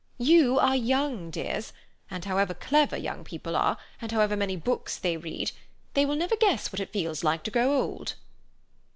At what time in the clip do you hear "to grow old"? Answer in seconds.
7.43-8.15